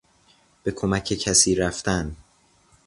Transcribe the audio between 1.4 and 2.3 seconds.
رفتن